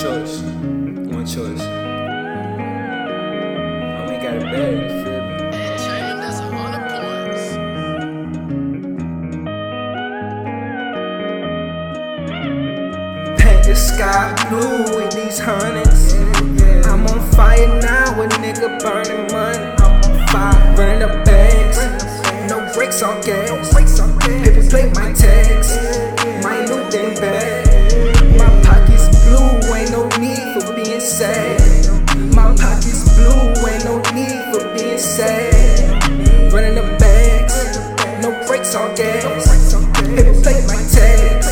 [0.00, 0.40] choice.
[1.12, 1.60] One choice.
[1.60, 1.62] I
[4.00, 5.34] only got it bad, you feel me?
[5.52, 5.60] A
[12.32, 13.36] hundred.
[13.38, 16.14] Paint the sky blue with these hundreds.
[16.86, 18.69] I'm on fire now, a nigga
[40.16, 41.46] Paper plate my tags.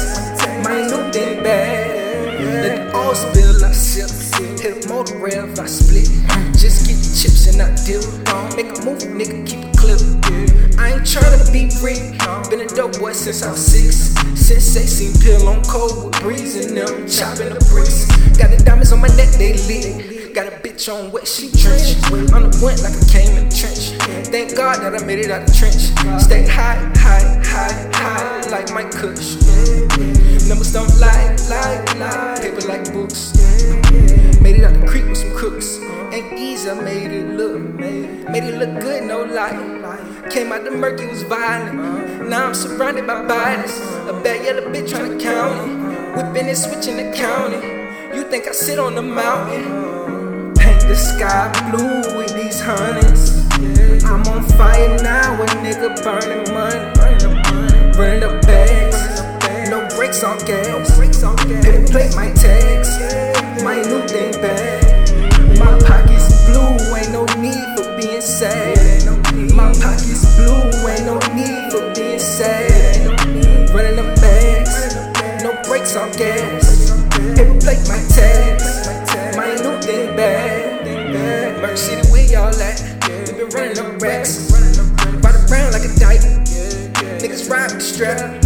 [0.64, 2.40] My new thing bag.
[2.40, 4.10] Let the oil spill, I sip.
[4.58, 6.10] Hit a motor I split.
[6.58, 8.02] Just get the chips and I deal.
[8.56, 10.00] Make a move, nigga, keep it clip.
[10.76, 12.18] I ain't tryna be Rick.
[12.50, 14.14] Been a dope boy since I was six.
[14.34, 17.06] Since 16, pill on cold with breeze in them.
[17.06, 18.06] Chopping the bricks.
[18.36, 20.17] Got the diamonds on my neck, they lit.
[20.38, 21.98] Got a bitch on wet, she drenched.
[22.32, 23.98] On the went like I came in the trench.
[24.30, 25.90] Thank God that I made it out the trench.
[26.22, 29.34] Stay high, high, high, high, like my kush.
[30.46, 32.38] Numbers don't lie, lie, lie.
[32.40, 33.34] Paper like books.
[34.40, 35.80] Made it out the creek with some crooks.
[36.14, 37.58] Ain't easy, I made it look.
[38.30, 39.58] Made it look good, no lie.
[40.30, 42.28] Came out the murky, was violent.
[42.28, 43.76] Now I'm surrounded by bodies.
[44.06, 46.16] A bad yellow bitch tryna count it.
[46.16, 47.56] Whipping and switching the county.
[48.16, 50.17] You think I sit on the mountain?
[50.88, 53.44] The sky blue with these hundreds.
[54.08, 56.80] I'm on fire now, a nigga burning money.
[57.98, 59.20] Running up bags.
[59.68, 60.96] No brakes on gas.
[60.96, 62.88] Paper plate my tags.
[63.62, 64.80] My new thing bag.
[65.58, 69.04] My pockets blue, ain't no need for being sad.
[69.52, 73.12] My pockets blue, ain't no need for being sad.
[73.74, 74.96] Running up bags.
[75.44, 76.96] No brakes on gas.
[77.36, 78.07] Paper plate my
[82.28, 82.80] Merch y'all at?
[83.26, 84.52] We been running up racks.
[84.52, 86.20] Ride around like a dyke.
[87.20, 88.44] Niggas ride with the strap.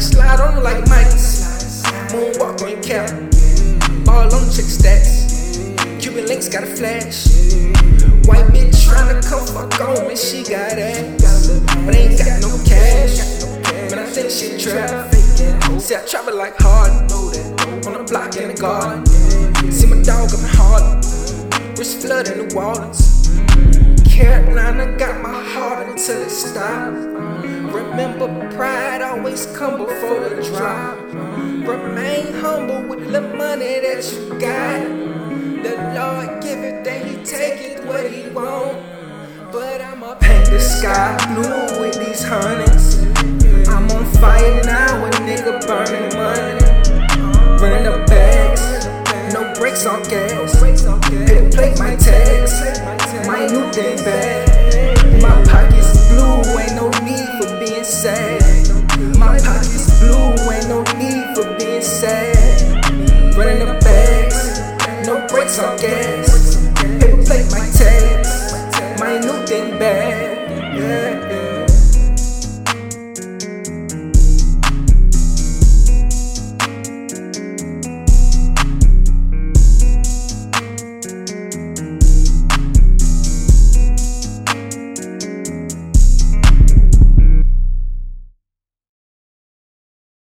[0.00, 1.84] Slide on like mics.
[2.12, 3.08] Moonwalk on your cap.
[4.04, 6.02] Ball on chick stats.
[6.02, 7.28] Cuban links got a flash.
[8.26, 11.48] White bitch tryna come fuck on me, she got ass.
[11.86, 13.18] But ain't got no cash.
[13.90, 15.14] Man, I think she trap.
[15.80, 16.90] See, I travel like hard.
[17.86, 19.06] On the block in the garden.
[19.72, 21.00] See my dog up in Harlem.
[21.76, 23.13] Wrist flood in the waters.
[24.14, 26.94] Carolina got my heart until it stopped.
[27.74, 30.96] Remember, pride always come before the drop.
[31.66, 34.82] Remain humble with the money that you got.
[35.64, 38.78] The Lord give it, then He take it what He want.
[39.50, 43.02] But I'ma paint the sky blue with these hundreds.
[43.66, 46.62] I'm on fire now, a nigga burning money.
[47.60, 48.86] Running up bags,
[49.34, 50.43] no brakes on gas.
[65.54, 66.56] some gas.
[66.82, 68.52] People play my tags.
[68.98, 70.76] My new thing bad.
[70.76, 71.33] Yeah.